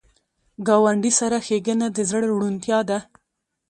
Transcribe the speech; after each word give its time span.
ګاونډي 0.67 1.11
سره 1.19 1.37
ښېګڼه 1.45 1.87
د 1.95 1.97
زړه 2.09 2.25
روڼتیا 2.31 2.79
ده 2.89 2.99